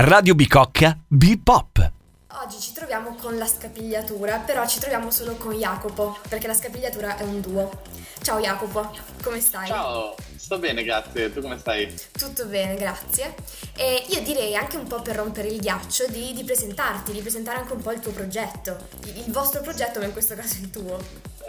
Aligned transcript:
Radio 0.00 0.36
Bicocca 0.36 0.96
Bipop. 1.08 1.92
Oggi 2.44 2.60
ci 2.60 2.72
troviamo 2.72 3.16
con 3.20 3.36
la 3.36 3.46
scapigliatura, 3.46 4.38
però 4.38 4.64
ci 4.64 4.78
troviamo 4.78 5.10
solo 5.10 5.34
con 5.34 5.54
Jacopo, 5.54 6.16
perché 6.28 6.46
la 6.46 6.54
scapigliatura 6.54 7.16
è 7.16 7.24
un 7.24 7.40
duo. 7.40 7.82
Ciao 8.22 8.38
Jacopo, 8.38 8.92
come 9.24 9.40
stai? 9.40 9.66
Ciao, 9.66 10.14
sto 10.48 10.58
bene, 10.58 10.82
grazie. 10.82 11.30
Tu 11.30 11.42
come 11.42 11.58
stai? 11.58 11.94
Tutto 12.10 12.46
bene, 12.46 12.74
grazie. 12.76 13.34
E 13.76 14.06
io 14.08 14.22
direi 14.22 14.56
anche 14.56 14.78
un 14.78 14.86
po' 14.86 15.02
per 15.02 15.16
rompere 15.16 15.48
il 15.48 15.60
ghiaccio 15.60 16.06
di, 16.08 16.32
di 16.32 16.42
presentarti, 16.42 17.12
di 17.12 17.20
presentare 17.20 17.58
anche 17.58 17.74
un 17.74 17.82
po' 17.82 17.92
il 17.92 18.00
tuo 18.00 18.12
progetto. 18.12 18.88
Il, 19.04 19.24
il 19.26 19.30
vostro 19.30 19.60
progetto, 19.60 19.98
ma 19.98 20.06
in 20.06 20.12
questo 20.12 20.34
caso 20.34 20.56
il 20.62 20.70
tuo. 20.70 20.98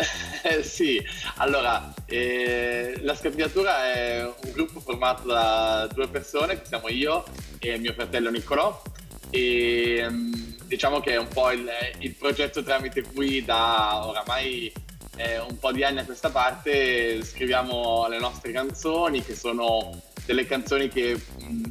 sì, 0.63 1.01
allora, 1.37 1.93
eh, 2.07 2.99
la 3.03 3.15
scapigliatura 3.15 3.93
è 3.93 4.23
un 4.25 4.51
gruppo 4.51 4.81
formato 4.81 5.25
da 5.29 5.87
due 5.93 6.09
persone, 6.09 6.59
che 6.59 6.65
siamo 6.67 6.89
io 6.89 7.23
e 7.59 7.77
mio 7.77 7.93
fratello 7.93 8.29
Niccolò 8.29 8.81
e 9.29 10.05
mm, 10.09 10.33
diciamo 10.65 10.99
che 10.99 11.13
è 11.13 11.17
un 11.17 11.27
po' 11.29 11.51
il, 11.51 11.69
il 11.99 12.15
progetto 12.15 12.63
tramite 12.63 13.03
cui 13.03 13.45
da 13.45 14.05
oramai 14.05 14.73
eh, 15.19 15.37
un 15.37 15.59
po' 15.59 15.73
di 15.73 15.83
anni 15.83 15.99
a 15.99 16.05
questa 16.05 16.29
parte 16.29 17.21
scriviamo 17.23 18.07
le 18.07 18.19
nostre 18.19 18.53
canzoni 18.53 19.21
che 19.21 19.35
sono 19.35 20.01
delle 20.25 20.45
canzoni 20.45 20.87
che 20.87 21.19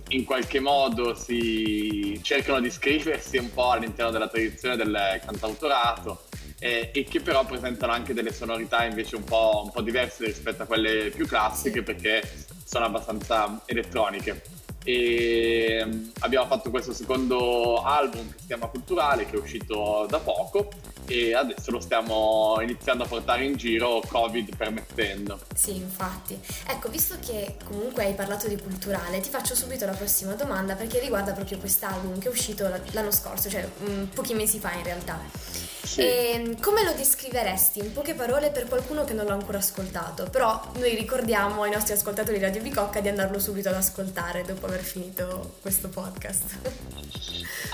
in 0.08 0.24
qualche 0.24 0.60
modo 0.60 1.14
si 1.14 2.20
cercano 2.22 2.60
di 2.60 2.70
scriversi 2.70 3.38
un 3.38 3.50
po' 3.54 3.70
all'interno 3.70 4.10
della 4.10 4.28
tradizione 4.28 4.76
del 4.76 5.20
cantautorato 5.24 6.24
eh, 6.58 6.90
e 6.92 7.04
che 7.04 7.20
però 7.20 7.46
presentano 7.46 7.92
anche 7.92 8.12
delle 8.12 8.32
sonorità 8.32 8.84
invece 8.84 9.16
un 9.16 9.24
po', 9.24 9.62
un 9.64 9.70
po' 9.70 9.80
diverse 9.80 10.26
rispetto 10.26 10.64
a 10.64 10.66
quelle 10.66 11.10
più 11.10 11.26
classiche 11.26 11.82
perché 11.82 12.22
sono 12.64 12.84
abbastanza 12.84 13.62
elettroniche. 13.64 14.42
E 14.84 15.86
abbiamo 16.20 16.46
fatto 16.46 16.70
questo 16.70 16.92
secondo 16.92 17.82
album 17.82 18.28
che 18.30 18.38
si 18.40 18.46
chiama 18.46 18.66
Culturale 18.66 19.26
che 19.26 19.36
è 19.36 19.38
uscito 19.38 20.06
da 20.08 20.18
poco 20.18 20.68
e 21.08 21.34
adesso 21.34 21.70
lo 21.70 21.80
stiamo 21.80 22.58
iniziando 22.60 23.04
a 23.04 23.06
portare 23.06 23.44
in 23.44 23.56
giro 23.56 24.02
covid 24.06 24.54
permettendo 24.56 25.40
sì 25.54 25.76
infatti 25.76 26.38
ecco 26.66 26.88
visto 26.88 27.16
che 27.24 27.56
comunque 27.64 28.04
hai 28.04 28.14
parlato 28.14 28.46
di 28.46 28.56
culturale 28.56 29.20
ti 29.20 29.30
faccio 29.30 29.54
subito 29.54 29.86
la 29.86 29.92
prossima 29.92 30.34
domanda 30.34 30.74
perché 30.74 31.00
riguarda 31.00 31.32
proprio 31.32 31.58
quest'album 31.58 32.18
che 32.18 32.28
è 32.28 32.30
uscito 32.30 32.68
l'anno 32.92 33.10
scorso 33.10 33.48
cioè 33.48 33.66
mm, 33.88 34.04
pochi 34.14 34.34
mesi 34.34 34.58
fa 34.58 34.72
in 34.74 34.82
realtà 34.82 35.66
sì. 35.88 36.02
E 36.02 36.32
ehm, 36.34 36.60
come 36.60 36.84
lo 36.84 36.92
descriveresti 36.92 37.78
in 37.78 37.92
poche 37.92 38.12
parole 38.12 38.50
per 38.50 38.66
qualcuno 38.68 39.04
che 39.04 39.14
non 39.14 39.24
l'ha 39.24 39.32
ancora 39.32 39.56
ascoltato? 39.56 40.28
Però 40.30 40.70
noi 40.74 40.94
ricordiamo 40.94 41.62
ai 41.62 41.70
nostri 41.70 41.94
ascoltatori 41.94 42.36
di 42.36 42.44
Radio 42.44 42.60
Bicocca 42.60 43.00
di 43.00 43.08
andarlo 43.08 43.38
subito 43.38 43.70
ad 43.70 43.76
ascoltare 43.76 44.44
dopo 44.44 44.66
aver 44.66 44.82
finito 44.82 45.56
questo 45.62 45.88
podcast. 45.88 46.58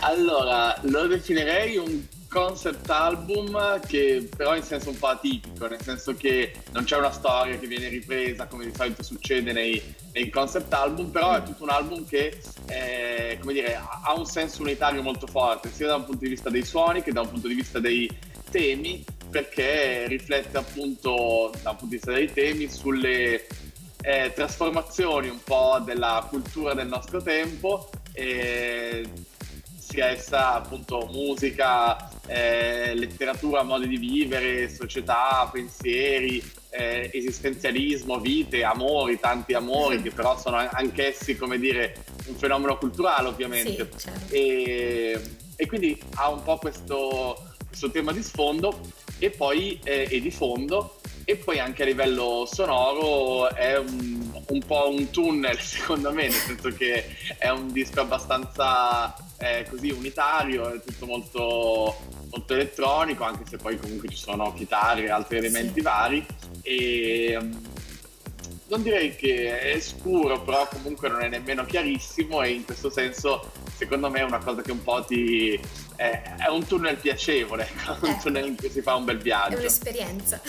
Allora, 0.00 0.78
lo 0.82 1.08
definirei 1.08 1.76
un 1.76 2.06
concept 2.34 2.90
album 2.90 3.80
che 3.86 4.28
però 4.36 4.56
in 4.56 4.64
senso 4.64 4.90
un 4.90 4.98
po' 4.98 5.06
atipico, 5.06 5.68
nel 5.68 5.80
senso 5.80 6.16
che 6.16 6.52
non 6.72 6.82
c'è 6.82 6.96
una 6.96 7.12
storia 7.12 7.56
che 7.56 7.68
viene 7.68 7.86
ripresa 7.86 8.48
come 8.48 8.64
di 8.64 8.72
solito 8.74 9.04
succede 9.04 9.52
nei, 9.52 9.80
nei 10.12 10.28
concept 10.30 10.72
album, 10.72 11.10
però 11.10 11.36
è 11.36 11.44
tutto 11.44 11.62
un 11.62 11.70
album 11.70 12.04
che 12.04 12.36
eh, 12.66 13.38
come 13.40 13.52
dire, 13.52 13.76
ha 13.76 14.12
un 14.16 14.26
senso 14.26 14.62
unitario 14.62 15.00
molto 15.00 15.28
forte, 15.28 15.70
sia 15.70 15.86
da 15.86 15.94
un 15.94 16.04
punto 16.04 16.24
di 16.24 16.30
vista 16.30 16.50
dei 16.50 16.64
suoni 16.64 17.02
che 17.04 17.12
da 17.12 17.20
un 17.20 17.30
punto 17.30 17.46
di 17.46 17.54
vista 17.54 17.78
dei 17.78 18.10
temi, 18.50 19.04
perché 19.30 20.08
riflette 20.08 20.58
appunto 20.58 21.52
da 21.62 21.70
un 21.70 21.76
punto 21.76 21.94
di 21.94 21.96
vista 21.96 22.10
dei 22.10 22.32
temi 22.32 22.68
sulle 22.68 23.46
eh, 24.02 24.32
trasformazioni 24.34 25.28
un 25.28 25.42
po' 25.44 25.80
della 25.84 26.26
cultura 26.28 26.74
del 26.74 26.88
nostro 26.88 27.22
tempo. 27.22 27.88
Eh, 28.12 29.08
sia 29.94 30.08
essa 30.08 30.54
appunto 30.54 31.08
musica, 31.12 32.10
eh, 32.26 32.94
letteratura, 32.96 33.62
modi 33.62 33.86
di 33.86 33.96
vivere, 33.96 34.68
società, 34.68 35.48
pensieri, 35.52 36.42
eh, 36.70 37.10
esistenzialismo, 37.12 38.18
vite, 38.18 38.64
amori, 38.64 39.20
tanti 39.20 39.54
amori 39.54 40.02
che 40.02 40.10
però 40.10 40.36
sono 40.36 40.56
anch'essi, 40.56 41.36
come 41.36 41.58
dire, 41.58 42.04
un 42.26 42.34
fenomeno 42.34 42.76
culturale 42.76 43.28
ovviamente. 43.28 43.88
Sì, 43.94 44.04
certo. 44.04 44.34
e, 44.34 45.20
e, 45.54 45.66
quindi 45.68 45.96
ha 46.16 46.28
un 46.28 46.42
po' 46.42 46.56
questo, 46.56 47.54
questo 47.68 47.88
tema 47.92 48.10
di 48.10 48.22
sfondo 48.22 48.80
e 49.20 49.30
poi 49.30 49.78
eh, 49.84 50.08
e 50.10 50.20
di 50.20 50.32
fondo 50.32 50.96
e 51.24 51.36
poi 51.36 51.58
anche 51.58 51.82
a 51.82 51.86
livello 51.86 52.46
sonoro 52.50 53.48
è 53.48 53.78
un, 53.78 54.42
un, 54.48 54.58
po' 54.66 54.90
un 54.90 55.08
tunnel 55.10 55.58
secondo 55.62 56.12
me, 56.12 56.22
nel 56.24 56.32
senso 56.32 56.70
che 56.70 57.06
è 57.38 57.48
un 57.48 57.72
disco 57.72 58.00
abbastanza 58.00 59.14
eh, 59.44 59.66
così 59.68 59.90
unitario, 59.90 60.72
è 60.72 60.80
tutto 60.80 61.04
molto, 61.04 61.96
molto, 62.30 62.54
elettronico, 62.54 63.24
anche 63.24 63.44
se 63.46 63.58
poi 63.58 63.78
comunque 63.78 64.08
ci 64.08 64.16
sono 64.16 64.54
chitarre 64.54 65.04
e 65.04 65.10
altri 65.10 65.36
elementi 65.36 65.74
sì. 65.74 65.80
vari. 65.82 66.26
E, 66.62 67.36
um, 67.38 67.60
non 68.68 68.82
direi 68.82 69.14
che 69.14 69.60
è 69.74 69.78
scuro, 69.80 70.40
però 70.40 70.66
comunque 70.68 71.10
non 71.10 71.20
è 71.20 71.28
nemmeno 71.28 71.66
chiarissimo 71.66 72.42
e 72.42 72.52
in 72.52 72.64
questo 72.64 72.88
senso 72.88 73.52
secondo 73.76 74.08
me 74.08 74.20
è 74.20 74.24
una 74.24 74.38
cosa 74.38 74.62
che 74.62 74.72
un 74.72 74.82
po' 74.82 75.04
ti... 75.04 75.60
è, 75.96 76.34
è 76.38 76.48
un 76.48 76.66
tunnel 76.66 76.96
piacevole, 76.96 77.68
un 78.00 78.08
eh. 78.08 78.18
tunnel 78.22 78.46
in 78.46 78.56
cui 78.56 78.70
si 78.70 78.80
fa 78.80 78.94
un 78.94 79.04
bel 79.04 79.18
viaggio. 79.18 79.56
È 79.56 79.58
un'esperienza. 79.58 80.40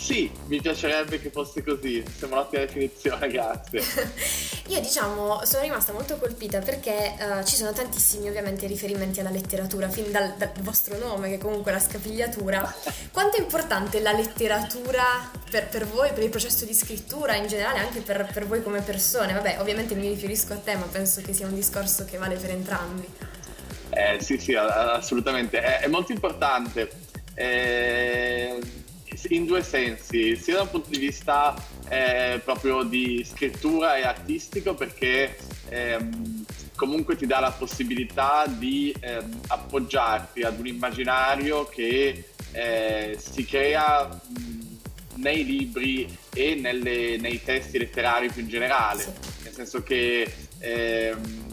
Sì, 0.00 0.30
mi 0.46 0.62
piacerebbe 0.62 1.20
che 1.20 1.30
fosse 1.30 1.62
così, 1.62 2.02
sembra 2.18 2.40
un'ottima 2.40 2.64
definizione, 2.64 3.28
grazie. 3.28 3.82
Io 4.68 4.80
diciamo 4.80 5.44
sono 5.44 5.62
rimasta 5.62 5.92
molto 5.92 6.16
colpita 6.16 6.60
perché 6.60 7.14
uh, 7.18 7.44
ci 7.44 7.54
sono 7.54 7.72
tantissimi 7.72 8.26
ovviamente 8.26 8.66
riferimenti 8.66 9.20
alla 9.20 9.28
letteratura, 9.28 9.90
fin 9.90 10.10
dal, 10.10 10.34
dal, 10.38 10.52
vostro 10.62 10.96
nome 10.96 11.28
che 11.28 11.36
comunque 11.36 11.70
è 11.70 11.74
la 11.74 11.80
scapigliatura. 11.80 12.74
Quanto 13.12 13.36
è 13.36 13.40
importante 13.40 14.00
la 14.00 14.12
letteratura 14.12 15.04
per, 15.50 15.68
per, 15.68 15.86
voi, 15.86 16.10
per 16.14 16.22
il 16.22 16.30
processo 16.30 16.64
di 16.64 16.72
scrittura, 16.72 17.36
in 17.36 17.46
generale 17.46 17.80
anche 17.80 18.00
per, 18.00 18.26
per 18.32 18.46
voi 18.46 18.62
come 18.62 18.80
persone? 18.80 19.34
Vabbè, 19.34 19.58
ovviamente 19.60 19.94
mi 19.94 20.08
riferisco 20.08 20.54
a 20.54 20.56
te, 20.56 20.76
ma 20.76 20.86
penso 20.90 21.20
che 21.20 21.34
sia 21.34 21.46
un 21.46 21.54
discorso 21.54 22.06
che 22.06 22.16
vale 22.16 22.36
per 22.36 22.50
entrambi. 22.50 23.06
Eh, 23.90 24.18
sì, 24.22 24.38
sì, 24.38 24.54
assolutamente. 24.54 25.60
È, 25.60 25.80
è 25.80 25.88
molto 25.88 26.12
importante. 26.12 26.90
Eh 27.34 28.79
in 29.28 29.46
due 29.46 29.62
sensi, 29.62 30.36
sia 30.36 30.56
da 30.56 30.62
un 30.62 30.70
punto 30.70 30.90
di 30.90 30.98
vista 30.98 31.54
eh, 31.88 32.40
proprio 32.44 32.82
di 32.82 33.24
scrittura 33.24 33.96
e 33.96 34.02
artistico, 34.02 34.74
perché 34.74 35.36
ehm, 35.68 36.44
comunque 36.74 37.16
ti 37.16 37.26
dà 37.26 37.40
la 37.40 37.50
possibilità 37.50 38.46
di 38.46 38.94
ehm, 38.98 39.40
appoggiarti 39.48 40.42
ad 40.42 40.58
un 40.58 40.66
immaginario 40.66 41.66
che 41.66 42.24
eh, 42.52 43.18
si 43.20 43.44
crea 43.44 44.06
mh, 44.06 44.60
nei 45.16 45.44
libri 45.44 46.16
e 46.32 46.54
nelle, 46.54 47.16
nei 47.18 47.42
testi 47.42 47.78
letterari 47.78 48.30
più 48.30 48.42
in 48.42 48.48
generale, 48.48 49.04
nel 49.42 49.52
senso 49.52 49.82
che 49.82 50.32
ehm, 50.58 51.49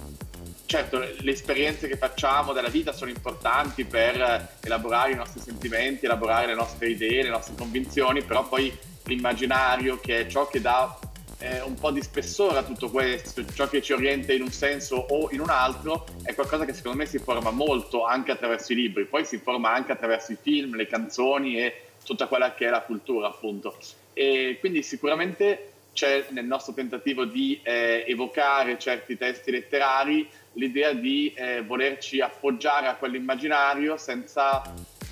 certo 0.67 0.99
le 0.99 1.31
esperienze 1.31 1.87
che 1.87 1.97
facciamo 1.97 2.53
della 2.53 2.67
vita 2.67 2.91
sono 2.91 3.09
importanti 3.09 3.85
per 3.85 4.55
elaborare 4.61 5.13
i 5.13 5.15
nostri 5.15 5.39
sentimenti, 5.39 6.05
elaborare 6.05 6.45
le 6.45 6.55
nostre 6.55 6.89
idee, 6.89 7.23
le 7.23 7.29
nostre 7.29 7.55
convinzioni, 7.55 8.21
però 8.21 8.47
poi 8.47 8.77
l'immaginario 9.05 9.97
che 9.99 10.19
è 10.19 10.27
ciò 10.27 10.47
che 10.47 10.59
dà 10.59 10.99
eh, 11.39 11.61
un 11.61 11.75
po' 11.75 11.91
di 11.91 12.01
spessore 12.01 12.57
a 12.57 12.63
tutto 12.63 12.89
questo, 12.89 13.45
ciò 13.53 13.69
che 13.69 13.81
ci 13.81 13.93
orienta 13.93 14.33
in 14.33 14.41
un 14.41 14.51
senso 14.51 14.95
o 14.95 15.29
in 15.31 15.39
un 15.39 15.49
altro, 15.49 16.05
è 16.23 16.35
qualcosa 16.35 16.65
che 16.65 16.73
secondo 16.73 16.97
me 16.97 17.05
si 17.05 17.17
forma 17.17 17.51
molto 17.51 18.03
anche 18.03 18.31
attraverso 18.31 18.73
i 18.73 18.75
libri, 18.75 19.05
poi 19.05 19.23
si 19.25 19.37
forma 19.37 19.71
anche 19.71 19.93
attraverso 19.93 20.33
i 20.33 20.37
film, 20.39 20.75
le 20.75 20.87
canzoni 20.87 21.61
e 21.61 21.81
tutta 22.03 22.27
quella 22.27 22.53
che 22.53 22.67
è 22.67 22.69
la 22.69 22.81
cultura 22.81 23.27
appunto. 23.27 23.77
E 24.13 24.57
quindi 24.59 24.83
sicuramente 24.83 25.71
c'è 25.97 26.27
nel 26.29 26.45
nostro 26.45 26.73
tentativo 26.73 27.25
di 27.25 27.59
eh, 27.63 28.05
evocare 28.07 28.77
certi 28.77 29.17
testi 29.17 29.49
letterari 29.49 30.29
l'idea 30.53 30.93
di 30.93 31.33
eh, 31.33 31.63
volerci 31.63 32.21
appoggiare 32.21 32.85
a 32.85 32.93
quell'immaginario 32.93 33.97
senza 33.97 34.61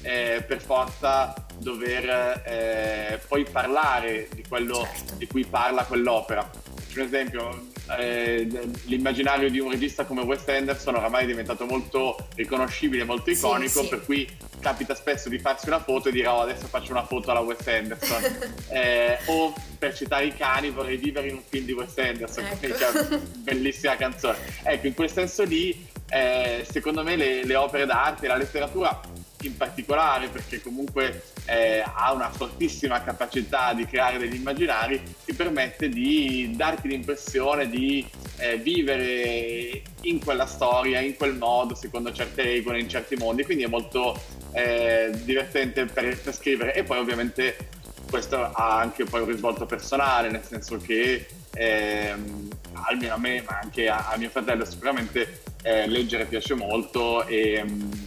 eh, 0.04 0.44
per 0.48 0.62
forza 0.62 1.34
dover 1.58 2.44
eh, 2.46 3.20
poi 3.28 3.46
parlare 3.46 4.28
di 4.32 4.44
quello 4.48 4.88
di 5.18 5.26
cui 5.26 5.44
parla 5.44 5.86
quell'opera. 5.86 6.48
Per 6.96 7.04
esempio, 7.04 7.68
eh, 8.00 8.48
l'immaginario 8.86 9.50
di 9.50 9.60
un 9.60 9.70
regista 9.70 10.06
come 10.06 10.22
Wes 10.22 10.48
Anderson 10.48 10.96
oramai 10.96 11.24
è 11.24 11.26
diventato 11.26 11.66
molto 11.66 12.16
riconoscibile, 12.36 13.04
molto 13.04 13.32
iconico, 13.32 13.80
sì, 13.80 13.84
sì. 13.84 13.90
per 13.90 14.06
cui 14.06 14.30
capita 14.62 14.96
spesso 14.96 15.28
di 15.28 15.38
farsi 15.38 15.68
una 15.68 15.82
foto 15.82 16.08
e 16.08 16.14
dire 16.14 16.28
oh 16.28 16.40
adesso 16.40 16.68
faccio 16.68 16.92
una 16.92 17.06
foto 17.06 17.32
alla 17.32 17.42
Wes 17.42 17.68
Anderson. 17.68 18.24
eh, 18.72 19.18
o 19.26 19.54
per 19.78 19.94
citare 19.94 20.28
i 20.28 20.34
cani 20.34 20.70
vorrei 20.70 20.96
vivere 20.96 21.28
in 21.28 21.36
un 21.36 21.44
film 21.46 21.66
di 21.66 21.74
Wes 21.74 21.98
Anderson, 21.98 22.46
ecco. 22.46 23.20
bellissima 23.40 23.98
canzone. 23.98 24.38
Ecco, 24.64 24.88
in 24.88 24.94
quel 24.94 25.12
senso 25.12 25.44
lì, 25.44 25.86
eh, 26.12 26.66
secondo 26.66 27.04
me 27.04 27.18
le, 27.18 27.44
le 27.44 27.56
opere 27.58 27.86
d'arte, 27.86 28.26
la 28.26 28.38
letteratura 28.38 29.02
in 29.46 29.58
particolare 29.58 30.28
perché 30.28 30.62
comunque 30.62 31.24
eh, 31.46 31.84
ha 31.86 32.12
una 32.14 32.30
fortissima 32.30 33.02
capacità 33.04 33.74
di 33.74 33.86
creare 33.86 34.18
degli 34.18 34.36
immaginari, 34.36 35.02
ti 35.24 35.34
permette 35.34 35.90
di 35.90 36.54
darti 36.56 36.88
l'impressione 36.88 37.70
di 37.70 38.06
eh, 38.38 38.58
vivere 38.58 39.82
in 40.02 40.24
quella 40.24 40.46
storia, 40.46 41.00
in 41.00 41.16
quel 41.16 41.36
modo, 41.36 41.76
secondo 41.76 42.12
certe 42.12 42.44
regole, 42.44 42.80
in 42.80 42.90
certi 42.90 43.16
mondi, 43.16 43.44
quindi 43.44 43.64
è 43.64 43.68
molto 43.68 44.20
eh, 44.52 45.12
divertente 45.24 45.86
per, 45.86 46.20
per, 46.20 46.34
scrivere. 46.34 46.74
E 46.74 46.84
poi 46.84 46.98
ovviamente 46.98 47.70
questo 48.10 48.38
ha 48.38 48.80
anche 48.80 49.04
poi 49.04 49.22
un 49.22 49.28
risvolto 49.28 49.66
personale, 49.66 50.30
nel 50.30 50.44
senso 50.44 50.78
che 50.78 51.26
ehm, 51.54 52.50
almeno 52.74 53.14
a 53.14 53.18
me, 53.18 53.44
ma 53.48 53.60
anche 53.62 53.88
a, 53.90 54.10
a 54.12 54.18
mio 54.18 54.30
fratello 54.30 54.66
sicuramente 54.66 55.42
eh, 55.64 55.88
leggere 55.88 56.26
piace 56.26 56.54
molto 56.54 57.26
e 57.26 57.62
um, 57.62 58.05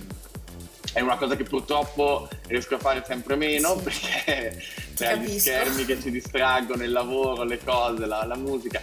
è 0.93 1.00
una 1.00 1.17
cosa 1.17 1.37
che 1.37 1.44
purtroppo 1.44 2.29
riesco 2.46 2.76
a 2.76 2.79
fare 2.79 3.05
sempre 3.06 3.37
meno 3.37 3.76
sì. 3.76 3.82
perché 3.82 4.62
c'è 4.94 5.17
gli 5.19 5.38
schermi 5.38 5.85
che 5.85 6.00
ci 6.00 6.11
distraggono, 6.11 6.82
il 6.82 6.90
lavoro, 6.90 7.44
le 7.44 7.58
cose, 7.62 8.06
la, 8.06 8.25
la 8.25 8.37
musica. 8.37 8.81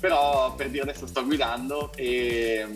Però 0.00 0.54
per 0.54 0.70
dire 0.70 0.82
adesso 0.82 1.06
sto 1.06 1.24
guidando 1.24 1.92
e 1.94 2.66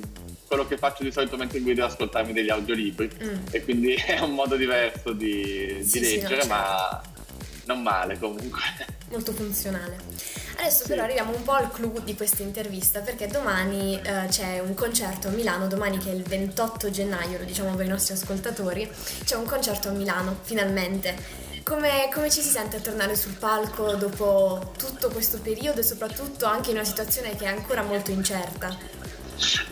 quello 0.46 0.66
che 0.66 0.78
faccio 0.78 1.02
di 1.02 1.10
solito 1.10 1.36
mentre 1.36 1.60
guido 1.60 1.82
è 1.82 1.86
ascoltarmi 1.86 2.32
degli 2.32 2.50
audiolibri 2.50 3.10
mm. 3.22 3.46
e 3.50 3.64
quindi 3.64 3.94
è 4.06 4.20
un 4.20 4.34
modo 4.34 4.56
diverso 4.56 5.12
di, 5.12 5.78
sì, 5.82 5.98
di 5.98 6.04
leggere, 6.06 6.42
sì, 6.42 6.48
no, 6.48 6.54
ma 6.54 7.02
certo. 7.02 7.62
non 7.64 7.82
male 7.82 8.18
comunque. 8.18 8.60
Molto 9.10 9.32
funzionale. 9.32 9.96
Adesso 10.58 10.82
sì. 10.82 10.88
però 10.88 11.02
arriviamo 11.02 11.34
un 11.34 11.42
po' 11.42 11.52
al 11.52 11.70
clou 11.70 12.00
di 12.00 12.16
questa 12.16 12.42
intervista 12.42 13.00
perché 13.00 13.26
domani 13.26 14.00
eh, 14.00 14.26
c'è 14.28 14.58
un 14.60 14.74
concerto 14.74 15.28
a 15.28 15.30
Milano, 15.30 15.66
domani 15.66 15.98
che 15.98 16.10
è 16.10 16.14
il 16.14 16.22
28 16.22 16.90
gennaio, 16.90 17.38
lo 17.38 17.44
diciamo 17.44 17.74
per 17.74 17.86
i 17.86 17.88
nostri 17.88 18.14
ascoltatori, 18.14 18.90
c'è 19.24 19.36
un 19.36 19.44
concerto 19.44 19.88
a 19.88 19.92
Milano, 19.92 20.38
finalmente. 20.42 21.44
Come, 21.62 22.08
come, 22.12 22.30
ci 22.30 22.42
si 22.42 22.48
sente 22.48 22.76
a 22.76 22.80
tornare 22.80 23.16
sul 23.16 23.32
palco 23.32 23.94
dopo 23.94 24.72
tutto 24.78 25.10
questo 25.10 25.40
periodo 25.40 25.80
e 25.80 25.82
soprattutto 25.82 26.46
anche 26.46 26.70
in 26.70 26.76
una 26.76 26.84
situazione 26.84 27.34
che 27.34 27.44
è 27.44 27.48
ancora 27.48 27.82
molto 27.82 28.12
incerta? 28.12 28.76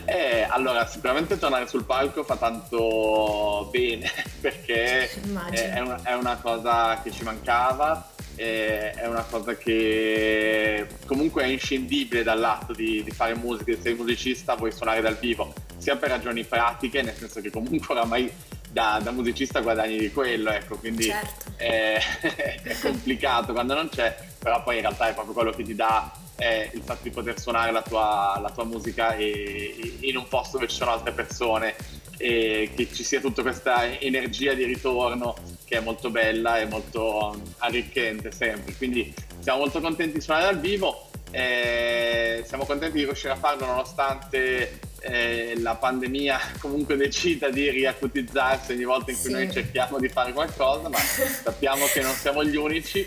Eh, 0.05 0.45
allora, 0.47 0.85
sicuramente 0.85 1.39
tornare 1.39 1.67
sul 1.67 1.85
palco 1.85 2.23
fa 2.23 2.35
tanto 2.35 3.69
bene 3.71 4.11
perché 4.39 5.09
è 5.09 5.79
una, 5.79 5.99
è 6.03 6.13
una 6.13 6.37
cosa 6.37 7.01
che 7.01 7.11
ci 7.11 7.23
mancava 7.23 8.13
è 8.35 9.07
una 9.07 9.23
cosa 9.23 9.55
che 9.55 10.87
comunque 11.05 11.43
è 11.43 11.47
inscindibile 11.47 12.23
dall'atto 12.23 12.73
di, 12.73 13.03
di, 13.03 13.11
fare 13.11 13.35
musica, 13.35 13.73
se 13.73 13.81
sei 13.81 13.93
musicista 13.95 14.55
vuoi 14.55 14.71
suonare 14.71 15.01
dal 15.01 15.17
vivo, 15.17 15.53
sia 15.77 15.95
per 15.95 16.09
ragioni 16.09 16.43
pratiche, 16.43 17.01
nel 17.01 17.15
senso 17.15 17.41
che 17.41 17.49
comunque 17.49 17.93
oramai 17.93 18.31
da, 18.69 18.99
da 19.01 19.11
musicista 19.11 19.61
guadagni 19.61 19.97
di 19.97 20.11
quello, 20.11 20.49
ecco, 20.49 20.75
quindi 20.77 21.03
certo. 21.03 21.51
è, 21.55 21.97
è, 22.61 22.79
complicato 22.81 23.53
quando 23.53 23.73
non 23.73 23.87
c'è, 23.89 24.15
però 24.37 24.61
poi 24.63 24.75
in 24.75 24.81
realtà 24.81 25.07
è 25.07 25.13
proprio 25.13 25.33
quello 25.33 25.51
che 25.51 25.63
ti 25.63 25.75
dà 25.75 26.11
eh, 26.35 26.69
il 26.73 26.81
fatto 26.81 27.03
di 27.03 27.11
poter 27.11 27.39
suonare 27.39 27.71
la 27.71 27.81
tua, 27.81 28.37
la 28.41 28.49
tua 28.49 28.65
musica 28.65 29.15
e, 29.15 29.97
in 30.01 30.17
un 30.17 30.27
posto 30.27 30.57
dove 30.57 30.69
ci 30.69 30.75
sono 30.75 30.91
altre 30.91 31.13
persone 31.13 31.75
e 32.17 32.71
che 32.75 32.87
ci 32.93 33.03
sia 33.03 33.19
tutta 33.19 33.41
questa 33.41 33.99
energia 33.99 34.53
di 34.53 34.63
ritorno 34.63 35.35
che 35.65 35.77
è 35.77 35.79
molto 35.81 36.09
bella 36.09 36.59
e 36.59 36.65
molto 36.65 37.41
arricchente 37.57 38.31
sempre. 38.31 38.73
Quindi 38.75 39.13
siamo 39.39 39.59
molto 39.59 39.81
contenti 39.81 40.15
di 40.15 40.21
suonare 40.21 40.45
dal 40.45 40.59
vivo. 40.59 41.09
Eh, 41.31 42.43
siamo 42.47 42.65
contenti 42.65 42.97
di 42.97 43.03
riuscire 43.03 43.33
a 43.33 43.35
farlo 43.35 43.65
nonostante 43.65 44.79
eh, 45.01 45.53
la 45.59 45.75
pandemia 45.75 46.39
comunque 46.59 46.95
decida 46.95 47.49
di 47.49 47.69
riacutizzarsi 47.69 48.71
ogni 48.71 48.85
volta 48.85 49.11
in 49.11 49.17
cui 49.19 49.29
sì. 49.29 49.35
noi 49.35 49.51
cerchiamo 49.51 49.99
di 49.99 50.09
fare 50.09 50.33
qualcosa, 50.33 50.89
ma 50.89 50.97
sappiamo 50.99 51.85
che 51.87 52.01
non 52.01 52.13
siamo 52.13 52.43
gli 52.43 52.55
unici. 52.55 53.05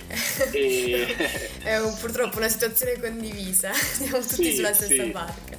E... 0.52 1.16
È 1.62 1.78
un, 1.78 1.96
purtroppo 1.99 2.38
una 2.38 2.49
situazione 2.49 2.99
condivisa, 3.00 3.72
siamo 3.72 4.19
tutti 4.20 4.44
sì, 4.44 4.55
sulla 4.55 4.72
stessa 4.72 5.02
sì. 5.02 5.10
barca. 5.10 5.57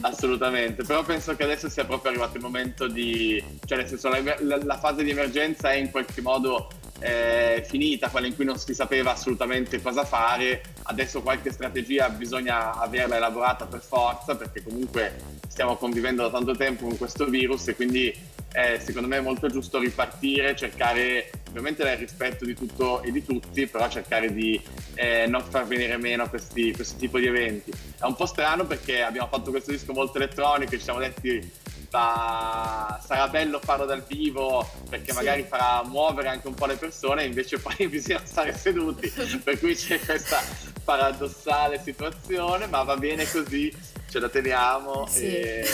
Assolutamente, 0.00 0.84
però 0.84 1.02
penso 1.02 1.34
che 1.34 1.42
adesso 1.42 1.68
sia 1.68 1.84
proprio 1.84 2.10
arrivato 2.10 2.36
il 2.36 2.42
momento 2.42 2.86
di, 2.86 3.42
cioè 3.64 3.78
nel 3.78 3.88
senso 3.88 4.08
la, 4.08 4.58
la, 4.62 4.78
fase 4.78 5.02
di 5.02 5.10
emergenza 5.10 5.70
è 5.70 5.76
in 5.76 5.90
qualche 5.90 6.20
modo 6.20 6.68
eh, 7.00 7.64
finita, 7.66 8.08
quella 8.08 8.26
in 8.26 8.34
cui 8.34 8.44
non 8.44 8.58
si 8.58 8.74
sapeva 8.74 9.12
assolutamente 9.12 9.80
cosa 9.80 10.04
fare, 10.04 10.62
adesso 10.84 11.22
qualche 11.22 11.50
strategia 11.50 12.08
bisogna 12.10 12.72
averla 12.78 13.16
elaborata 13.16 13.66
per 13.66 13.80
forza 13.80 14.36
perché 14.36 14.62
comunque 14.62 15.16
stiamo 15.48 15.76
convivendo 15.76 16.22
da 16.22 16.30
tanto 16.30 16.54
tempo 16.54 16.86
con 16.86 16.96
questo 16.96 17.26
virus 17.26 17.68
e 17.68 17.74
quindi 17.74 18.14
eh, 18.52 18.80
secondo 18.80 19.08
me 19.08 19.18
è 19.18 19.20
molto 19.20 19.48
giusto 19.48 19.78
ripartire, 19.78 20.56
cercare 20.56 21.30
ovviamente 21.50 21.84
nel 21.84 21.98
rispetto 21.98 22.44
di 22.44 22.54
tutto 22.54 23.02
e 23.02 23.12
di 23.12 23.24
tutti, 23.24 23.66
però 23.66 23.88
cercare 23.88 24.32
di 24.32 24.60
eh, 24.94 25.26
non 25.26 25.44
far 25.44 25.66
venire 25.66 25.96
meno 25.98 26.28
questi, 26.28 26.72
questo 26.72 26.96
tipo 26.96 27.18
di 27.18 27.26
eventi. 27.26 27.70
È 27.70 28.04
un 28.04 28.14
po' 28.14 28.26
strano 28.26 28.64
perché 28.64 29.02
abbiamo 29.02 29.28
fatto 29.28 29.50
questo 29.50 29.70
disco 29.70 29.92
molto 29.92 30.16
elettronico 30.16 30.74
e 30.74 30.78
ci 30.78 30.84
siamo 30.84 31.00
detti 31.00 31.68
ma 31.92 33.00
sarà 33.04 33.26
bello 33.28 33.58
farlo 33.58 33.84
dal 33.84 34.04
vivo 34.06 34.64
perché 34.88 35.10
sì. 35.10 35.16
magari 35.16 35.42
farà 35.42 35.82
muovere 35.84 36.28
anche 36.28 36.46
un 36.46 36.54
po' 36.54 36.66
le 36.66 36.76
persone, 36.76 37.24
invece 37.24 37.58
poi 37.58 37.86
bisogna 37.88 38.22
stare 38.24 38.56
seduti, 38.56 39.12
per 39.42 39.58
cui 39.58 39.74
c'è 39.74 39.98
questa 39.98 40.40
paradossale 40.84 41.80
situazione, 41.82 42.66
ma 42.66 42.82
va 42.82 42.96
bene 42.96 43.28
così, 43.28 43.74
ce 44.08 44.18
la 44.20 44.28
teniamo 44.28 45.06
sì. 45.08 45.24
e 45.24 45.66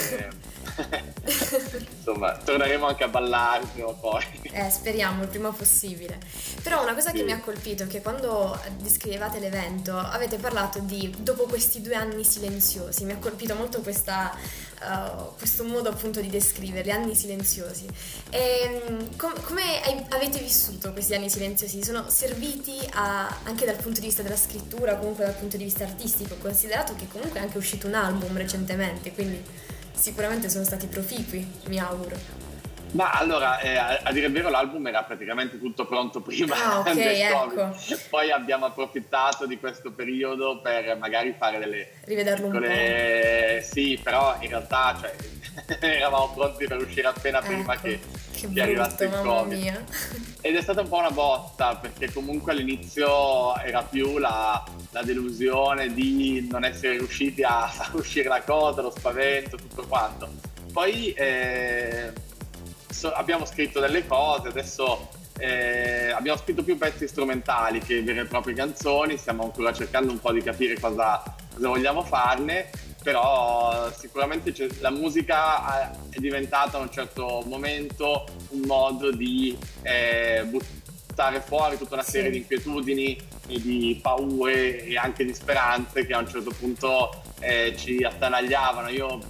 insomma 1.96 2.36
torneremo 2.36 2.86
anche 2.86 3.04
a 3.04 3.08
ballare 3.08 3.64
prima 3.72 3.88
o 3.88 3.94
poi. 3.94 4.24
Eh, 4.42 4.70
speriamo 4.70 5.22
il 5.22 5.28
prima 5.28 5.50
possibile. 5.50 6.18
Però 6.62 6.82
una 6.82 6.94
cosa 6.94 7.10
sì. 7.10 7.16
che 7.16 7.22
mi 7.24 7.32
ha 7.32 7.40
colpito 7.40 7.84
è 7.84 7.86
che 7.86 8.02
quando 8.02 8.58
descrivevate 8.80 9.38
l'evento 9.38 9.96
avete 9.96 10.36
parlato 10.36 10.78
di 10.80 11.14
dopo 11.18 11.44
questi 11.44 11.80
due 11.80 11.94
anni 11.94 12.24
silenziosi, 12.24 13.04
mi 13.04 13.12
ha 13.12 13.18
colpito 13.18 13.54
molto 13.54 13.80
questa, 13.80 14.32
uh, 14.80 15.34
questo 15.36 15.64
modo 15.64 15.88
appunto 15.88 16.20
di 16.20 16.28
descriverli, 16.28 16.90
anni 16.90 17.14
silenziosi. 17.14 17.86
E, 18.30 18.82
ehm, 18.86 19.16
com- 19.16 19.40
come 19.42 19.82
hai, 19.82 20.04
avete 20.10 20.38
vissuto 20.38 20.92
questi 20.92 21.14
anni 21.14 21.30
silenziosi? 21.30 21.82
Sono 21.82 22.08
serviti 22.08 22.78
a, 22.92 23.40
anche 23.44 23.64
dal 23.64 23.76
punto 23.76 24.00
di 24.00 24.06
vista 24.06 24.22
della 24.22 24.36
scrittura, 24.36 24.96
comunque 24.96 25.24
dal 25.24 25.34
punto 25.34 25.56
di 25.56 25.64
vista 25.64 25.84
artistico, 25.84 26.36
considerato 26.36 26.94
che 26.94 27.08
comunque 27.08 27.40
è 27.40 27.42
anche 27.42 27.58
uscito 27.58 27.86
un 27.86 27.94
album 27.94 28.36
recentemente, 28.36 29.12
quindi 29.12 29.42
sicuramente 29.96 30.48
sono 30.48 30.64
stati 30.64 30.86
proficui, 30.86 31.46
mi 31.66 31.78
auguro. 31.78 32.44
Ma 32.92 33.10
allora, 33.10 33.58
eh, 33.58 33.76
a, 33.76 34.12
dire 34.12 34.26
il 34.26 34.32
vero, 34.32 34.48
l'album 34.48 34.86
era 34.86 35.02
praticamente 35.02 35.58
tutto 35.58 35.86
pronto 35.86 36.20
prima 36.20 36.54
ah, 36.54 36.78
okay, 36.78 36.94
del 36.96 37.20
ecco. 37.20 37.76
Poi 38.08 38.30
abbiamo 38.30 38.66
approfittato 38.66 39.46
di 39.46 39.58
questo 39.58 39.92
periodo 39.92 40.60
per 40.60 40.96
magari 40.96 41.34
fare 41.36 41.58
delle 41.58 41.90
Rivederlo 42.04 42.46
piccole... 42.46 42.68
un 42.68 43.60
po'. 43.60 43.66
Sì, 43.66 44.00
però 44.02 44.36
in 44.40 44.48
realtà 44.48 44.96
cioè, 44.98 45.14
eravamo 45.80 46.32
pronti 46.32 46.66
per 46.66 46.78
uscire 46.78 47.08
appena 47.08 47.38
ecco. 47.38 47.46
prima 47.48 47.76
che, 47.76 48.00
che, 48.32 48.52
che 48.52 48.60
arrivasse 48.62 49.04
il 49.04 49.10
Covid. 49.10 49.58
Mia. 49.60 49.84
Ed 50.40 50.56
è 50.56 50.62
stata 50.62 50.80
un 50.80 50.88
po' 50.88 50.98
una 50.98 51.10
botta 51.10 51.76
perché 51.76 52.12
comunque 52.12 52.52
all'inizio 52.52 53.56
era 53.56 53.82
più 53.82 54.18
la, 54.18 54.64
la 54.96 55.02
delusione 55.02 55.92
di 55.92 56.48
non 56.50 56.64
essere 56.64 56.96
riusciti 56.96 57.42
a 57.42 57.68
far 57.68 57.94
uscire 58.00 58.28
la 58.28 58.42
cosa, 58.42 58.80
lo 58.80 58.90
spavento, 58.90 59.56
tutto 59.56 59.86
quanto. 59.86 60.28
Poi 60.72 61.12
eh, 61.12 62.12
so, 62.88 63.12
abbiamo 63.12 63.44
scritto 63.44 63.78
delle 63.78 64.06
cose, 64.06 64.48
adesso 64.48 65.08
eh, 65.38 66.10
abbiamo 66.10 66.38
scritto 66.38 66.62
più 66.62 66.78
pezzi 66.78 67.06
strumentali 67.06 67.80
che 67.80 68.02
vere 68.02 68.22
e 68.22 68.24
proprie 68.24 68.54
canzoni, 68.54 69.18
stiamo 69.18 69.44
ancora 69.44 69.70
cercando 69.74 70.12
un 70.12 70.18
po' 70.18 70.32
di 70.32 70.40
capire 70.40 70.80
cosa, 70.80 71.22
cosa 71.52 71.68
vogliamo 71.68 72.02
farne, 72.02 72.70
però 73.02 73.92
sicuramente 73.94 74.54
la 74.80 74.90
musica 74.90 75.90
è 76.08 76.18
diventata 76.18 76.78
a 76.78 76.80
un 76.80 76.90
certo 76.90 77.42
momento 77.46 78.24
un 78.50 78.62
modo 78.64 79.10
di 79.10 79.56
eh, 79.82 80.42
buttare 80.46 80.85
fuori 81.40 81.76
tutta 81.78 81.94
una 81.94 82.02
serie 82.02 82.26
sì. 82.26 82.32
di 82.32 82.38
inquietudini 82.38 83.16
e 83.48 83.60
di 83.60 83.98
paure 84.02 84.84
e 84.84 84.96
anche 84.96 85.24
di 85.24 85.34
speranze 85.34 86.06
che 86.06 86.12
a 86.12 86.18
un 86.18 86.28
certo 86.28 86.50
punto 86.58 87.22
eh, 87.40 87.74
ci 87.76 88.02
attanagliavano. 88.02 88.88
Io 88.88 89.20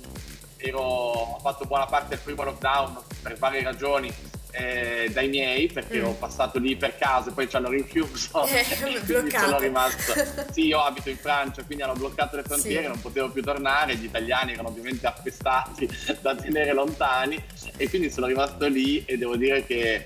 ero, 0.56 0.80
ho 0.80 1.38
fatto 1.40 1.64
buona 1.64 1.86
parte 1.86 2.10
del 2.10 2.20
primo 2.20 2.42
lockdown 2.44 2.98
per 3.22 3.36
varie 3.38 3.62
ragioni 3.62 4.12
eh, 4.56 5.10
dai 5.12 5.28
miei 5.28 5.66
perché 5.66 5.96
mm. 5.96 5.98
ero 5.98 6.12
passato 6.12 6.58
lì 6.58 6.76
per 6.76 6.96
caso 6.96 7.28
e 7.28 7.32
poi 7.32 7.48
ci 7.48 7.56
hanno 7.56 7.68
rinchiuso 7.68 8.46
eh, 8.48 8.64
quindi 9.04 9.30
sono 9.30 9.58
rimasto 9.58 10.14
sì 10.50 10.66
io 10.66 10.80
abito 10.80 11.10
in 11.10 11.16
Francia 11.16 11.62
quindi 11.62 11.84
hanno 11.84 11.92
bloccato 11.92 12.36
le 12.36 12.42
frontiere 12.42 12.82
sì. 12.82 12.88
non 12.88 13.00
potevo 13.00 13.28
più 13.30 13.42
tornare 13.42 13.96
gli 13.96 14.04
italiani 14.04 14.52
erano 14.52 14.68
ovviamente 14.68 15.06
appestati 15.06 15.88
da 16.22 16.34
tenere 16.34 16.72
lontani 16.72 17.42
e 17.76 17.88
quindi 17.90 18.10
sono 18.10 18.26
rimasto 18.26 18.66
lì 18.66 19.04
e 19.04 19.18
devo 19.18 19.36
dire 19.36 19.66
che 19.66 20.04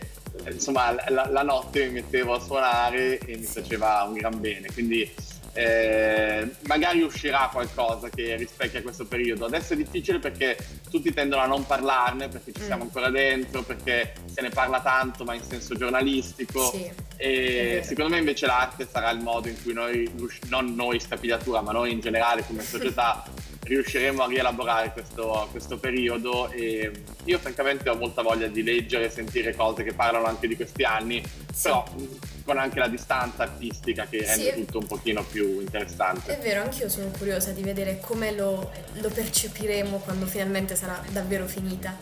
insomma 0.48 0.92
la, 1.08 1.28
la 1.30 1.42
notte 1.42 1.86
mi 1.86 1.92
mettevo 1.92 2.34
a 2.34 2.40
suonare 2.40 3.18
e 3.18 3.36
mi 3.36 3.44
faceva 3.44 4.04
un 4.06 4.14
gran 4.14 4.40
bene 4.40 4.68
quindi 4.72 5.10
eh, 5.52 6.48
magari 6.66 7.02
uscirà 7.02 7.48
qualcosa 7.52 8.08
che 8.08 8.36
rispecchia 8.36 8.82
questo 8.82 9.04
periodo. 9.06 9.46
Adesso 9.46 9.72
è 9.72 9.76
difficile 9.76 10.18
perché 10.18 10.56
tutti 10.88 11.12
tendono 11.12 11.42
a 11.42 11.46
non 11.46 11.66
parlarne, 11.66 12.28
perché 12.28 12.52
ci 12.52 12.62
siamo 12.62 12.84
mm. 12.84 12.86
ancora 12.86 13.10
dentro, 13.10 13.62
perché 13.62 14.12
se 14.32 14.42
ne 14.42 14.50
parla 14.50 14.80
tanto 14.80 15.24
ma 15.24 15.34
in 15.34 15.42
senso 15.42 15.74
giornalistico. 15.74 16.70
Sì, 16.70 16.90
e 17.16 17.82
secondo 17.84 18.12
me 18.12 18.18
invece 18.18 18.46
l'arte 18.46 18.88
sarà 18.90 19.10
il 19.10 19.20
modo 19.20 19.48
in 19.48 19.60
cui 19.62 19.72
noi, 19.72 20.10
non 20.48 20.74
noi 20.74 21.00
stapigliatura, 21.00 21.60
ma 21.62 21.72
noi 21.72 21.92
in 21.92 22.00
generale 22.00 22.44
come 22.46 22.62
società, 22.62 23.24
riusciremo 23.74 24.22
a 24.22 24.26
rielaborare 24.26 24.92
questo, 24.92 25.48
questo, 25.50 25.78
periodo 25.78 26.50
e 26.50 26.90
io 27.24 27.38
francamente 27.38 27.88
ho 27.88 27.94
molta 27.94 28.22
voglia 28.22 28.48
di 28.48 28.62
leggere 28.62 29.06
e 29.06 29.10
sentire 29.10 29.54
cose 29.54 29.82
che 29.84 29.92
parlano 29.92 30.26
anche 30.26 30.48
di 30.48 30.56
questi 30.56 30.82
anni, 30.82 31.22
sì. 31.52 31.62
però 31.62 31.84
con 32.44 32.58
anche 32.58 32.78
la 32.78 32.88
distanza 32.88 33.44
artistica 33.44 34.06
che 34.06 34.24
rende 34.24 34.52
sì. 34.52 34.64
tutto 34.64 34.78
un 34.78 34.86
pochino 34.86 35.22
più 35.22 35.60
interessante. 35.60 36.38
È 36.38 36.42
vero, 36.42 36.62
anch'io 36.62 36.88
sono 36.88 37.10
curiosa 37.16 37.52
di 37.52 37.62
vedere 37.62 38.00
come 38.00 38.32
lo, 38.32 38.72
lo 38.94 39.08
percepiremo 39.08 39.98
quando 39.98 40.26
finalmente 40.26 40.74
sarà 40.74 41.02
davvero 41.10 41.46
finita. 41.46 41.96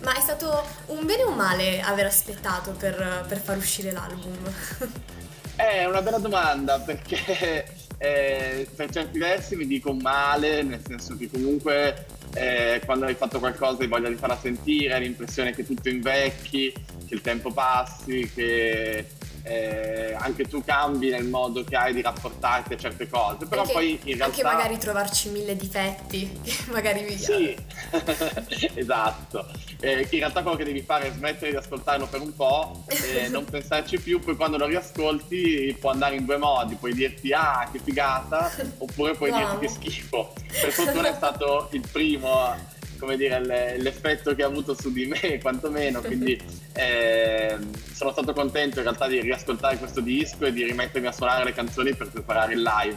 Ma 0.00 0.16
è 0.16 0.20
stato 0.20 0.64
un 0.86 1.04
bene 1.04 1.24
o 1.24 1.30
un 1.30 1.34
male 1.34 1.80
aver 1.80 2.06
aspettato 2.06 2.70
per, 2.72 3.24
per 3.26 3.38
far 3.38 3.56
uscire 3.56 3.90
l'album? 3.90 4.36
È 5.56 5.84
una 5.86 6.00
bella 6.02 6.18
domanda 6.18 6.78
perché 6.78 7.66
eh, 7.98 8.66
per 8.74 8.90
certi 8.90 9.18
versi 9.18 9.56
mi 9.56 9.66
dico 9.66 9.92
male, 9.92 10.62
nel 10.62 10.80
senso 10.86 11.16
che 11.16 11.28
comunque 11.28 12.06
eh, 12.34 12.80
quando 12.84 13.06
hai 13.06 13.14
fatto 13.14 13.38
qualcosa 13.38 13.82
hai 13.82 13.88
voglia 13.88 14.08
di 14.08 14.14
farla 14.14 14.38
sentire, 14.38 14.94
hai 14.94 15.02
l'impressione 15.02 15.52
che 15.52 15.66
tutto 15.66 15.88
invecchi, 15.88 16.72
che 16.72 17.14
il 17.14 17.20
tempo 17.20 17.52
passi, 17.52 18.30
che 18.32 19.06
eh, 19.48 20.14
anche 20.18 20.44
tu 20.44 20.62
cambi 20.62 21.08
nel 21.08 21.24
modo 21.24 21.64
che 21.64 21.74
hai 21.74 21.94
di 21.94 22.02
rapportarti 22.02 22.74
a 22.74 22.76
certe 22.76 23.08
cose. 23.08 23.46
Però 23.46 23.62
anche, 23.62 23.72
poi 23.72 23.92
in 24.04 24.16
realtà. 24.16 24.24
Anche 24.26 24.42
magari 24.42 24.78
trovarci 24.78 25.30
mille 25.30 25.56
difetti, 25.56 26.30
magari 26.70 27.02
vi 27.02 27.16
Sì, 27.16 27.56
esatto. 28.74 29.46
Eh, 29.80 30.06
in 30.10 30.18
realtà 30.18 30.42
quello 30.42 30.56
che 30.56 30.64
devi 30.64 30.82
fare 30.82 31.08
è 31.08 31.12
smettere 31.12 31.52
di 31.52 31.56
ascoltarlo 31.56 32.06
per 32.06 32.20
un 32.20 32.34
po', 32.34 32.84
eh, 32.88 33.28
non 33.30 33.44
pensarci 33.44 33.98
più, 33.98 34.20
poi 34.20 34.36
quando 34.36 34.58
lo 34.58 34.66
riascolti 34.66 35.74
può 35.80 35.90
andare 35.90 36.16
in 36.16 36.26
due 36.26 36.36
modi, 36.36 36.74
puoi 36.74 36.92
dirti 36.92 37.32
ah 37.32 37.68
che 37.72 37.78
figata, 37.78 38.50
oppure 38.78 39.14
puoi 39.14 39.30
wow. 39.30 39.38
dirti 39.38 39.58
che 39.58 39.68
schifo. 39.68 40.32
Per 40.60 40.72
fortuna 40.72 41.08
è 41.08 41.14
stato 41.14 41.68
il 41.72 41.82
primo 41.90 42.76
come 42.98 43.16
dire, 43.16 43.40
l'effetto 43.78 44.34
che 44.34 44.42
ha 44.42 44.46
avuto 44.46 44.74
su 44.74 44.92
di 44.92 45.06
me, 45.06 45.38
quantomeno. 45.42 46.00
Quindi 46.00 46.40
eh, 46.72 47.56
sono 47.92 48.12
stato 48.12 48.32
contento 48.32 48.78
in 48.78 48.84
realtà 48.84 49.06
di 49.06 49.20
riascoltare 49.20 49.78
questo 49.78 50.00
disco 50.00 50.44
e 50.44 50.52
di 50.52 50.64
rimettermi 50.64 51.06
a 51.06 51.12
suonare 51.12 51.44
le 51.44 51.52
canzoni 51.52 51.94
per 51.94 52.08
preparare 52.08 52.54
il 52.54 52.62
live. 52.62 52.96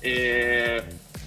E 0.00 0.82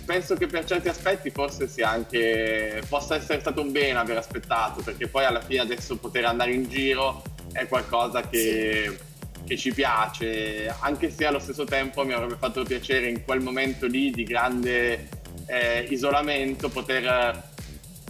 penso 0.06 0.36
che 0.36 0.48
per 0.48 0.66
certi 0.66 0.90
aspetti 0.90 1.30
forse 1.30 1.68
sia 1.68 1.90
anche 1.90 2.82
possa 2.90 3.16
essere 3.16 3.40
stato 3.40 3.62
un 3.62 3.72
bene 3.72 4.00
aver 4.00 4.18
aspettato, 4.18 4.82
perché 4.82 5.08
poi 5.08 5.26
alla 5.26 5.42
fine 5.42 5.62
adesso 5.62 5.98
poter 5.98 6.26
andare 6.26 6.54
in 6.54 6.68
giro 6.68 7.22
è 7.52 7.68
qualcosa 7.68 8.22
che. 8.28 8.86
Sì 8.90 9.12
che 9.46 9.58
ci 9.58 9.74
piace, 9.74 10.74
anche 10.80 11.10
se 11.10 11.26
allo 11.26 11.40
stesso 11.40 11.66
tempo 11.66 12.06
mi 12.06 12.14
avrebbe 12.14 12.38
fatto 12.38 12.64
piacere 12.64 13.10
in 13.10 13.24
quel 13.24 13.42
momento 13.42 13.88
lì 13.88 14.10
di 14.10 14.24
grande 14.24 15.10
eh, 15.48 15.86
isolamento 15.90 16.70
poter 16.70 17.52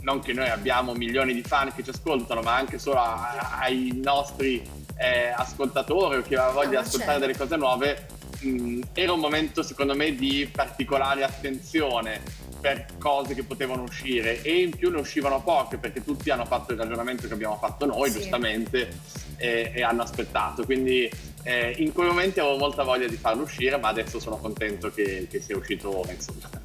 non 0.04 0.20
che 0.20 0.34
noi 0.34 0.50
abbiamo 0.50 0.94
milioni 0.94 1.34
di 1.34 1.42
fan 1.42 1.74
che 1.74 1.84
ci 1.84 1.90
ascoltano, 1.90 2.42
ma 2.42 2.56
anche 2.56 2.78
solo 2.78 3.00
a, 3.00 3.58
ai 3.60 4.00
nostri 4.02 4.62
eh, 4.98 5.34
ascoltatori 5.36 6.18
o 6.18 6.22
chi 6.22 6.36
aveva 6.36 6.52
voglia 6.52 6.70
di 6.70 6.76
ascoltare 6.76 7.20
certo. 7.20 7.20
delle 7.20 7.38
cose 7.38 7.56
nuove, 7.56 8.06
mh, 8.40 8.82
era 8.94 9.14
un 9.14 9.20
momento 9.20 9.64
secondo 9.64 9.96
me 9.96 10.14
di 10.16 10.50
particolare 10.52 11.24
attenzione 11.24 12.22
per 12.60 12.86
cose 12.98 13.34
che 13.34 13.44
potevano 13.44 13.84
uscire 13.84 14.42
e 14.42 14.62
in 14.62 14.76
più 14.76 14.90
ne 14.90 15.00
uscivano 15.00 15.42
poche 15.42 15.78
perché 15.78 16.02
tutti 16.02 16.30
hanno 16.30 16.46
fatto 16.46 16.72
il 16.72 16.78
ragionamento 16.78 17.28
che 17.28 17.34
abbiamo 17.34 17.58
fatto 17.58 17.86
noi 17.86 18.10
sì. 18.10 18.20
giustamente 18.20 18.90
e, 19.36 19.72
e, 19.74 19.84
hanno 19.84 20.04
aspettato 20.04 20.64
quindi 20.64 21.10
eh, 21.44 21.76
in 21.80 21.92
quei 21.92 22.08
momenti 22.08 22.40
avevo 22.40 22.58
molta 22.58 22.84
voglia 22.84 23.08
di 23.08 23.18
farlo 23.18 23.44
uscire 23.44 23.78
ma 23.78 23.90
adesso 23.90 24.18
sono 24.18 24.38
contento 24.38 24.90
che, 24.92 25.28
che 25.30 25.42
sia 25.42 25.58
uscito 25.58 26.00
ora 26.00 26.14
insomma 26.14 26.63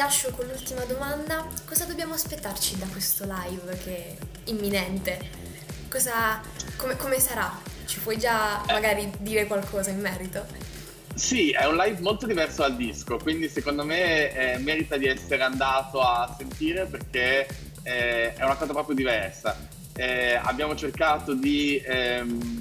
lascio 0.00 0.30
con 0.30 0.46
l'ultima 0.46 0.82
domanda. 0.84 1.46
Cosa 1.66 1.84
dobbiamo 1.84 2.14
aspettarci 2.14 2.78
da 2.78 2.86
questo 2.86 3.26
live 3.26 3.76
che 3.84 3.96
è 3.96 4.16
imminente? 4.44 5.20
Cosa, 5.90 6.40
come, 6.78 6.96
come 6.96 7.20
sarà? 7.20 7.52
Ci 7.84 7.98
puoi 7.98 8.16
già 8.16 8.62
magari 8.68 9.12
dire 9.18 9.46
qualcosa 9.46 9.90
in 9.90 10.00
merito? 10.00 10.46
Sì, 11.14 11.50
è 11.50 11.66
un 11.66 11.76
live 11.76 12.00
molto 12.00 12.26
diverso 12.26 12.62
dal 12.62 12.76
disco, 12.76 13.18
quindi 13.18 13.50
secondo 13.50 13.84
me 13.84 14.32
eh, 14.32 14.56
merita 14.56 14.96
di 14.96 15.04
essere 15.06 15.42
andato 15.42 16.00
a 16.00 16.34
sentire 16.34 16.86
perché 16.86 17.46
eh, 17.82 18.32
è 18.32 18.42
una 18.42 18.56
cosa 18.56 18.72
proprio 18.72 18.94
diversa. 18.94 19.54
Eh, 19.94 20.32
abbiamo 20.34 20.74
cercato 20.76 21.34
di 21.34 21.76
ehm, 21.84 22.59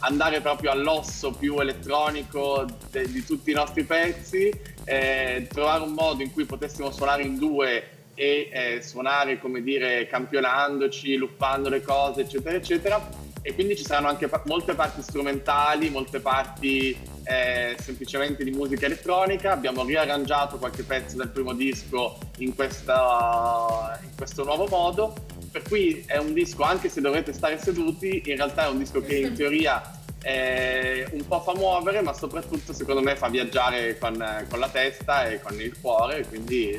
andare 0.00 0.40
proprio 0.40 0.70
all'osso 0.70 1.32
più 1.32 1.58
elettronico 1.58 2.66
de- 2.90 3.10
di 3.10 3.24
tutti 3.24 3.50
i 3.50 3.54
nostri 3.54 3.84
pezzi, 3.84 4.50
eh, 4.84 5.46
trovare 5.50 5.82
un 5.82 5.92
modo 5.92 6.22
in 6.22 6.32
cui 6.32 6.44
potessimo 6.44 6.90
suonare 6.90 7.22
in 7.22 7.38
due 7.38 7.98
e 8.14 8.48
eh, 8.52 8.82
suonare, 8.82 9.38
come 9.38 9.62
dire, 9.62 10.06
campionandoci, 10.06 11.16
luppando 11.16 11.68
le 11.68 11.82
cose, 11.82 12.22
eccetera, 12.22 12.56
eccetera. 12.56 13.08
E 13.42 13.54
quindi 13.54 13.74
ci 13.74 13.84
saranno 13.84 14.08
anche 14.08 14.28
pa- 14.28 14.42
molte 14.44 14.74
parti 14.74 15.00
strumentali, 15.00 15.88
molte 15.88 16.20
parti 16.20 16.94
eh, 17.24 17.76
semplicemente 17.80 18.44
di 18.44 18.50
musica 18.50 18.84
elettronica. 18.84 19.52
Abbiamo 19.52 19.84
riarrangiato 19.84 20.58
qualche 20.58 20.82
pezzo 20.82 21.16
del 21.16 21.28
primo 21.28 21.54
disco 21.54 22.18
in, 22.38 22.54
questa, 22.54 23.98
in 24.02 24.14
questo 24.14 24.44
nuovo 24.44 24.66
modo 24.66 25.14
per 25.50 25.62
cui 25.62 26.02
è 26.06 26.16
un 26.16 26.32
disco, 26.32 26.62
anche 26.62 26.88
se 26.88 27.00
dovrete 27.00 27.32
stare 27.32 27.58
seduti, 27.58 28.22
in 28.24 28.36
realtà 28.36 28.66
è 28.66 28.68
un 28.68 28.78
disco 28.78 29.02
che 29.02 29.16
in 29.16 29.34
teoria 29.34 30.00
eh, 30.22 31.08
un 31.12 31.26
po' 31.26 31.40
fa 31.40 31.54
muovere, 31.54 32.02
ma 32.02 32.12
soprattutto 32.12 32.72
secondo 32.72 33.00
me 33.00 33.16
fa 33.16 33.28
viaggiare 33.28 33.98
con, 33.98 34.46
con 34.48 34.58
la 34.58 34.68
testa 34.68 35.28
e 35.28 35.40
con 35.40 35.60
il 35.60 35.74
cuore, 35.80 36.24
quindi 36.26 36.78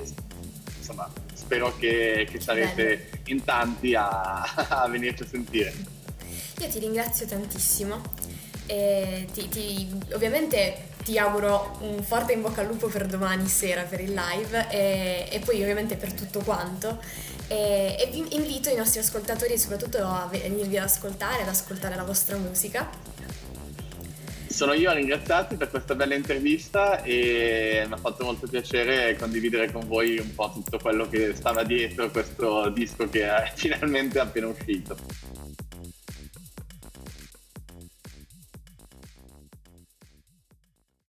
insomma 0.78 1.12
spero 1.34 1.76
che, 1.78 2.28
che 2.30 2.40
sarete 2.40 2.84
Bene. 2.84 3.22
in 3.26 3.44
tanti 3.44 3.94
a, 3.94 4.42
a 4.84 4.88
venirci 4.88 5.24
a 5.24 5.28
sentire. 5.28 5.74
Io 6.60 6.68
ti 6.68 6.80
ringrazio 6.80 7.26
tantissimo. 7.26 8.30
Ti, 8.68 9.50
ti, 9.50 9.90
ovviamente 10.14 10.91
ti 11.04 11.18
auguro 11.18 11.78
un 11.82 12.04
forte 12.04 12.34
in 12.34 12.42
bocca 12.42 12.62
al 12.62 12.68
lupo 12.68 12.88
per 12.88 13.06
domani 13.06 13.48
sera 13.48 13.84
per 13.84 14.00
il 14.02 14.14
live 14.14 14.68
e, 14.70 15.28
e 15.32 15.40
poi 15.40 15.62
ovviamente 15.62 15.96
per 15.96 16.14
tutto 16.14 16.40
quanto 16.40 17.00
e, 17.48 17.96
e 18.00 18.10
vi 18.12 18.36
invito 18.36 18.70
i 18.70 18.76
nostri 18.76 19.00
ascoltatori 19.00 19.58
soprattutto 19.58 19.98
a 19.98 20.28
venirvi 20.32 20.78
ad 20.78 20.86
ascoltare, 20.86 21.42
ad 21.42 21.50
ascoltare 21.50 21.96
la 21.96 22.04
vostra 22.04 22.38
musica. 22.38 22.90
Sono 24.48 24.74
io 24.74 24.90
a 24.90 24.94
ringraziarti 24.94 25.56
per 25.56 25.70
questa 25.70 25.96
bella 25.96 26.16
intervista 26.16 27.04
e 27.04 27.84
mi 27.88 27.94
ha 27.94 27.98
fatto 27.98 28.24
molto 28.24 28.48
piacere 28.48 29.16
condividere 29.18 29.72
con 29.72 29.88
voi 29.88 30.18
un 30.18 30.34
po' 30.36 30.52
tutto 30.54 30.78
quello 30.78 31.08
che 31.10 31.34
stava 31.36 31.64
dietro 31.64 32.10
questo 32.12 32.70
disco 32.70 33.10
che 33.10 33.24
è 33.24 33.52
finalmente 33.56 34.20
appena 34.20 34.48
uscito. 34.48 34.98